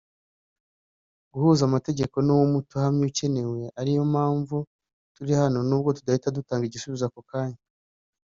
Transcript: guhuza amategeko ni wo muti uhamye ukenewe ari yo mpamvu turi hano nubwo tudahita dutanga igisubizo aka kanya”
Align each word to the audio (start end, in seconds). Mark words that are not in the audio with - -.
guhuza 1.33 1.61
amategeko 1.69 2.15
ni 2.21 2.31
wo 2.37 2.43
muti 2.51 2.71
uhamye 2.77 3.03
ukenewe 3.09 3.63
ari 3.79 3.91
yo 3.97 4.03
mpamvu 4.11 4.57
turi 5.15 5.33
hano 5.41 5.57
nubwo 5.67 5.89
tudahita 5.97 6.35
dutanga 6.37 6.63
igisubizo 6.65 7.03
aka 7.07 7.23
kanya” 7.31 7.59